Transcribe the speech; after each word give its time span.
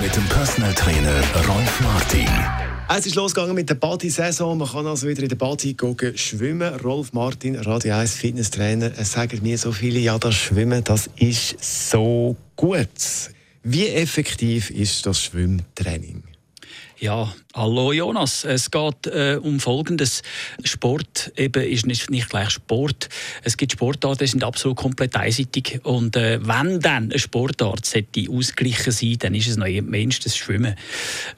mit 0.00 0.14
dem 0.14 0.24
Personal 0.28 0.74
Trainer 0.74 1.20
Rolf 1.48 1.80
Martin. 1.80 2.28
Es 2.88 3.06
ist 3.06 3.14
losgegangen 3.14 3.54
mit 3.54 3.68
der 3.68 3.74
Body-Saison. 3.74 4.58
Man 4.58 4.68
kann 4.68 4.86
also 4.86 5.08
wieder 5.08 5.22
in 5.22 5.28
der 5.28 5.36
Body 5.36 5.74
gehen, 5.74 6.16
schwimmen. 6.16 6.74
Rolf 6.80 7.12
Martin, 7.12 7.56
Radio 7.56 7.94
1 7.94 8.14
Fitnesstrainer, 8.14 8.92
es 8.96 9.12
sagen 9.12 9.40
mir 9.42 9.58
so 9.58 9.72
viele, 9.72 9.98
ja, 9.98 10.18
das 10.18 10.34
Schwimmen, 10.34 10.84
das 10.84 11.08
ist 11.16 11.56
so 11.90 12.36
gut. 12.56 12.88
Wie 13.62 13.88
effektiv 13.88 14.70
ist 14.70 15.06
das 15.06 15.22
Schwimmtraining? 15.22 16.22
Ja, 16.98 17.30
hallo 17.54 17.92
Jonas. 17.92 18.46
Es 18.46 18.70
geht 18.70 19.06
äh, 19.08 19.38
um 19.42 19.60
Folgendes. 19.60 20.22
Sport 20.64 21.30
eben 21.36 21.62
ist 21.62 21.84
nicht, 21.84 22.08
nicht 22.08 22.30
gleich 22.30 22.48
Sport. 22.48 23.10
Es 23.42 23.58
gibt 23.58 23.72
Sportarten, 23.72 24.24
die 24.24 24.26
sind 24.26 24.42
absolut 24.42 24.78
komplett 24.78 25.14
einseitig. 25.14 25.80
Und 25.82 26.16
äh, 26.16 26.38
wenn 26.40 26.80
dann 26.80 27.10
eine 27.10 27.18
Sportart 27.18 27.84
sollte 27.84 28.30
ausgleichen 28.30 28.92
sein, 28.92 29.16
dann 29.18 29.34
ist 29.34 29.46
es 29.48 29.58
noch 29.58 29.66
mindestens 29.66 30.38
Schwimmen. 30.38 30.74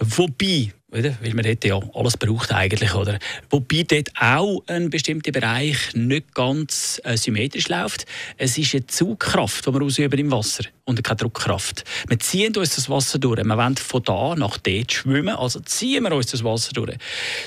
Wobei 0.00 0.72
oder? 0.94 1.16
Weil 1.20 1.34
man 1.34 1.44
dort 1.44 1.64
ja 1.64 1.80
alles 1.94 2.16
braucht 2.16 2.52
eigentlich, 2.52 2.94
oder? 2.94 3.18
Wobei 3.50 3.82
dort 3.82 4.10
auch 4.20 4.62
ein 4.66 4.90
bestimmter 4.90 5.32
Bereich 5.32 5.76
nicht 5.94 6.34
ganz 6.34 7.00
äh, 7.04 7.16
symmetrisch 7.16 7.68
läuft. 7.68 8.06
Es 8.36 8.56
ist 8.56 8.74
eine 8.74 8.86
Zugkraft, 8.86 9.66
die 9.66 9.74
wir 9.74 9.82
ausüben 9.82 10.18
im 10.18 10.30
Wasser 10.30 10.64
und 10.84 11.02
keine 11.02 11.16
Druckkraft. 11.16 11.84
Wir 12.08 12.18
ziehen 12.20 12.56
uns 12.56 12.76
das 12.76 12.88
Wasser 12.88 13.18
durch. 13.18 13.44
Wir 13.44 13.56
wollen 13.56 13.76
von 13.76 14.02
da 14.02 14.34
nach 14.36 14.58
dort 14.58 14.92
schwimmen, 14.92 15.34
also 15.34 15.60
ziehen 15.60 16.04
wir 16.04 16.12
uns 16.12 16.26
das 16.26 16.44
Wasser 16.44 16.72
durch. 16.72 16.96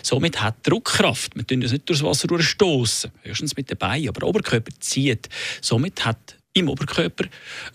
Somit 0.03 0.41
hat 0.41 0.55
Druckkraft. 0.63 1.35
Wir 1.35 1.47
tun 1.47 1.61
uns 1.61 1.71
nicht 1.71 1.87
durch 1.87 1.99
das 1.99 2.07
Wasser 2.07 2.27
durchstoßen, 2.27 3.11
höchstens 3.23 3.55
mit 3.55 3.77
Beinen, 3.79 4.09
aber 4.09 4.21
der 4.21 4.29
Oberkörper 4.29 4.71
zieht. 4.79 5.29
Somit 5.61 6.03
hat 6.03 6.36
im 6.57 6.69
Oberkörper. 6.69 7.25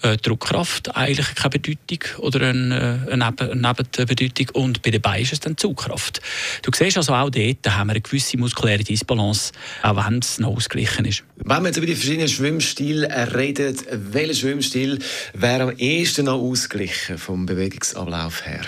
Äh, 0.03 0.17
Druckkraft 0.17 0.95
eigentlich 0.97 1.35
keine 1.35 1.51
Bedeutung 1.51 2.19
oder 2.19 2.49
eine, 2.49 3.07
äh, 3.09 3.13
eine 3.13 3.33
Nebenbedeutung. 3.55 4.49
Und 4.55 4.83
bei 4.83 4.91
den 4.91 5.01
Beinen 5.01 5.23
ist 5.23 5.33
es 5.33 5.41
dann 5.41 5.57
Zugkraft. 5.57 6.21
Du 6.63 6.71
siehst 6.75 6.97
also 6.97 7.15
auch 7.15 7.31
dort 7.31 7.69
haben 7.69 7.89
wir 7.89 7.93
eine 7.93 8.01
gewisse 8.01 8.37
muskuläre 8.39 8.83
Disbalance, 8.83 9.53
auch 9.83 9.97
wenn 9.97 10.19
es 10.19 10.39
noch 10.39 10.57
ausgeglichen 10.57 11.05
ist. 11.05 11.25
Wenn 11.37 11.63
wir 11.63 11.69
jetzt 11.69 11.77
über 11.77 11.87
die 11.87 11.95
verschiedenen 11.95 12.29
Schwimmstile 12.29 13.35
reden, 13.35 13.77
welcher 13.91 14.35
Schwimmstil 14.35 14.99
wäre 15.35 15.65
am 15.65 15.77
ehesten 15.77 16.27
noch 16.27 16.41
ausgeglichen 16.41 17.19
vom 17.19 17.47
Bewegungsablauf 17.47 18.47
her? 18.47 18.63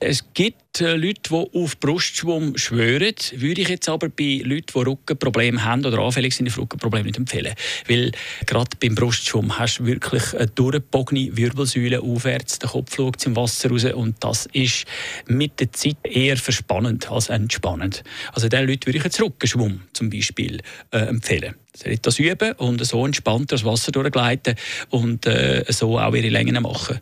Es 0.00 0.24
gibt 0.34 0.63
Leute, 0.80 1.20
die 1.30 1.58
auf 1.60 1.78
Brustschwung 1.78 2.56
schwören, 2.56 3.14
würde 3.36 3.60
ich 3.60 3.68
jetzt 3.68 3.88
aber 3.88 4.08
bei 4.08 4.40
Leuten, 4.42 4.72
die 4.74 4.80
Rückenprobleme 4.80 5.64
haben 5.64 5.84
oder 5.86 5.98
anfällig 6.00 6.34
sind 6.34 6.48
auf 6.48 6.58
Rückenprobleme 6.58 7.04
nicht 7.04 7.16
empfehlen. 7.16 7.54
Weil 7.86 8.10
gerade 8.46 8.70
beim 8.80 8.96
Brustschwung 8.96 9.56
hast 9.56 9.78
du 9.78 9.86
wirklich 9.86 10.34
eine 10.34 10.48
durchgebogene 10.48 11.36
Wirbelsäule 11.36 12.00
aufwärts, 12.00 12.58
der 12.58 12.70
Kopf 12.70 12.96
schaut 12.96 13.24
im 13.24 13.36
Wasser 13.36 13.70
raus 13.70 13.84
und 13.84 14.16
das 14.18 14.46
ist 14.52 14.86
mit 15.28 15.60
der 15.60 15.70
Zeit 15.70 15.96
eher 16.02 16.36
verspannend 16.36 17.08
als 17.10 17.28
entspannend. 17.28 18.02
Also 18.32 18.48
den 18.48 18.66
Leuten 18.66 18.86
würde 18.86 18.98
ich 18.98 19.04
jetzt 19.04 19.20
Rückenschwung 19.22 19.82
zum 19.92 20.10
Beispiel 20.10 20.60
äh, 20.90 20.98
empfehlen. 20.98 21.54
Sie 21.76 21.98
das 22.00 22.20
üben 22.20 22.52
und 22.52 22.84
so 22.86 23.04
entspannt 23.04 23.50
das 23.50 23.64
Wasser 23.64 23.90
durchgleiten 23.90 24.54
und 24.90 25.26
äh, 25.26 25.64
so 25.70 25.98
auch 25.98 26.14
ihre 26.14 26.28
Längen 26.28 26.62
machen. 26.62 27.00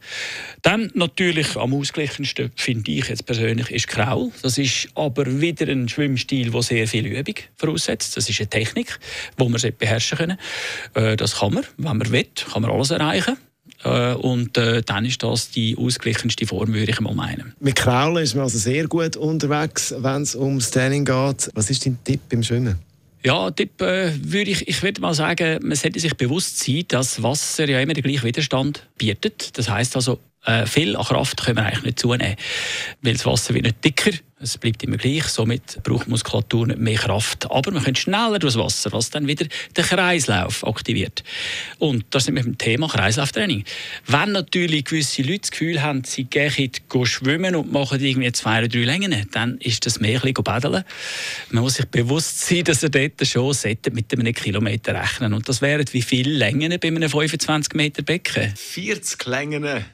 Dann 0.63 0.91
natürlich 0.95 1.57
am 1.57 1.75
ausgeglichensten, 1.75 2.53
finde 2.57 2.91
ich 2.91 3.09
jetzt 3.09 3.27
persönlich, 3.27 3.62
ist 3.71 3.89
Kraul. 3.89 4.31
Das 4.43 4.59
ist 4.59 4.89
aber 4.95 5.41
wieder 5.41 5.69
ein 5.69 5.89
Schwimmstil, 5.89 6.51
der 6.51 6.63
sehr 6.63 6.89
viel 6.89 7.07
Übung 7.07 7.35
voraussetzt. 7.57 8.17
Das 8.17 8.29
ist 8.29 8.41
eine 8.41 8.49
Technik, 8.49 8.99
die 9.39 9.49
man 9.49 9.61
beherrschen 9.79 10.19
können. 10.19 10.39
Äh, 10.95 11.17
das 11.17 11.39
kann 11.39 11.55
man, 11.55 11.65
wenn 11.77 11.99
man 11.99 12.13
will, 12.13 12.27
kann 12.51 12.63
man 12.63 12.71
alles 12.71 12.91
erreichen. 12.91 13.37
Äh, 13.85 14.15
und 14.15 14.57
äh, 14.59 14.83
dann 14.83 15.05
ist 15.05 15.23
das 15.23 15.51
die 15.51 15.77
ausgeglichenste 15.77 16.47
Form, 16.47 16.73
würde 16.73 16.93
ich 16.93 17.01
mal 17.01 17.15
meinen. 17.15 17.55
Mit 17.61 17.77
Kraulen 17.77 18.23
ist 18.23 18.35
man 18.35 18.45
also 18.45 18.59
sehr 18.59 18.87
gut 18.87 19.17
unterwegs, 19.17 19.95
wenn 19.99 20.23
es 20.23 20.35
ums 20.35 20.71
Training 20.71 21.05
geht. 21.05 21.51
Was 21.55 21.71
ist 21.71 21.85
dein 21.85 21.99
Tipp 22.05 22.21
beim 22.29 22.43
Schwimmen? 22.43 22.79
Ja, 23.25 23.51
Tipp 23.53 23.81
äh, 23.81 24.13
würde 24.21 24.51
ich, 24.51 24.67
ich 24.67 24.83
würde 24.83 25.01
mal 25.01 25.15
sagen, 25.15 25.61
man 25.63 25.77
sollte 25.77 26.01
sich 26.01 26.17
bewusst 26.17 26.59
sein, 26.59 26.85
dass 26.89 27.23
Wasser 27.23 27.69
ja 27.69 27.81
immer 27.81 27.95
den 27.95 28.03
gleichen 28.03 28.25
Widerstand 28.25 28.89
bietet. 28.99 29.57
Das 29.57 29.69
heißt 29.69 29.95
also, 29.95 30.19
äh, 30.45 30.67
viel 30.67 30.97
an 30.97 31.05
Kraft 31.05 31.43
können 31.43 31.59
wir 31.59 31.67
eigentlich 31.67 31.85
nicht 31.85 32.01
zunehmen, 32.01 32.37
weil 33.03 33.13
das 33.13 33.27
Wasser 33.27 33.55
wird 33.55 33.65
nicht 33.65 33.85
dicker, 33.85 34.13
es 34.43 34.59
bleibt 34.59 34.83
immer 34.83 34.97
gleich, 34.97 35.25
somit 35.29 35.83
braucht 35.85 36.09
Muskulatur 36.09 36.67
nicht 36.67 36.81
mehr 36.81 36.99
Kraft. 36.99 37.49
Aber 37.51 37.71
man 37.71 37.85
kann 37.85 37.95
schneller 37.95 38.41
durchs 38.41 38.59
Wasser, 38.59 38.91
was 38.93 39.11
dann 39.11 39.29
wieder 39.29 39.47
den 39.77 39.85
Kreislauf 39.85 40.67
aktiviert. 40.67 41.23
Und 41.79 42.05
das 42.11 42.25
sind 42.25 42.35
wir 42.35 42.43
beim 42.43 42.59
Thema 42.59 42.89
Kreislauftraining. 42.89 43.65
Wenn 44.07 44.33
natürlich 44.33 44.85
gewisse 44.85 45.23
Leute 45.23 45.41
das 45.43 45.51
Gefühl 45.53 45.81
haben, 45.81 46.03
sie 46.03 46.25
gehen 46.25 46.73
schwimmen 47.05 47.55
und 47.55 47.73
machen 47.73 48.01
irgendwie 48.01 48.33
zwei 48.33 48.59
oder 48.59 48.69
drei 48.69 48.81
Längen, 48.81 49.29
dann 49.31 49.59
ist 49.59 49.87
das 49.87 50.01
mehr 50.01 50.21
ein 50.25 50.33
bisschen 50.35 50.85
Man 51.51 51.63
muss 51.63 51.75
sich 51.75 51.87
bewusst 51.87 52.41
sein, 52.41 52.65
dass 52.65 52.83
er 52.83 52.91
dort 52.91 53.25
schon 53.25 53.55
mit 53.93 54.13
einem 54.13 54.35
Kilometer 54.35 55.01
rechnen 55.01 55.35
Und 55.35 55.49
das 55.49 55.63
wären 55.63 55.87
wie 55.93 56.03
viele 56.03 56.33
Längen 56.33 56.79
bei 56.81 56.89
einem 56.89 57.09
25 57.09 57.75
Meter 57.75 58.03
Becken? 58.03 58.53
40 58.57 59.25
Längen. 59.27 59.85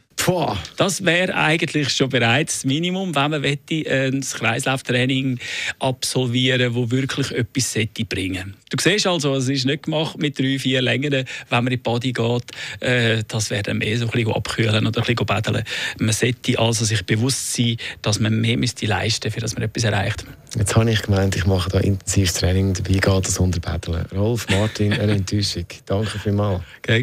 Das 0.77 1.05
wäre 1.05 1.34
eigentlich 1.34 1.89
schon 1.91 2.09
bereits 2.09 2.59
das 2.59 2.65
Minimum, 2.65 3.15
wenn 3.15 3.31
man 3.31 3.44
ein 3.44 4.21
Kreislauftraining 4.21 5.39
absolvieren 5.78 6.75
wo 6.75 6.91
wirklich 6.91 7.31
etwas 7.33 7.77
bringen 8.09 8.55
Du 8.71 8.77
siehst 8.78 9.06
also, 9.06 9.34
es 9.37 9.49
ist 9.49 9.65
nicht 9.65 9.84
gemacht 9.84 10.19
mit 10.19 10.39
drei, 10.39 10.59
vier 10.59 10.83
Längen, 10.83 11.12
wenn 11.12 11.25
man 11.50 11.66
in 11.69 11.71
die 11.71 11.77
Body 11.78 12.12
geht. 12.12 12.44
Äh, 12.81 13.22
das 13.27 13.49
wäre 13.49 13.62
dann 13.62 13.78
mehr 13.78 13.97
so 13.97 14.05
ein 14.05 14.11
bisschen 14.11 14.33
abkühlen 14.33 14.87
oder 14.87 15.00
ein 15.00 15.06
bisschen 15.06 15.27
betteln. 15.27 15.65
Man 15.99 16.12
sollte 16.12 16.59
also 16.59 16.84
sich 16.84 17.05
bewusst 17.06 17.55
sein, 17.55 17.77
dass 18.03 18.21
man 18.21 18.39
mehr 18.39 18.59
müsste 18.59 18.84
leisten 18.87 19.28
müsste, 19.28 19.41
damit 19.41 19.55
man 19.55 19.62
etwas 19.62 19.84
erreicht. 19.84 20.25
Jetzt 20.59 20.77
habe 20.77 20.91
ich 20.91 21.00
gemeint, 21.03 21.37
ich 21.37 21.47
mache 21.47 21.71
da 21.71 21.81
intensives 21.81 22.34
Training, 22.34 22.75
dabei 22.75 22.93
geht 22.93 23.06
das 23.06 23.39
unter 23.39 23.60
Betteln. 23.60 24.05
Rolf, 24.15 24.47
Martin, 24.50 24.93
eine 24.93 25.12
Enttäuschung. 25.16 25.66
Danke 25.87 26.19
vielmals. 26.19 26.62
Gern 26.83 27.03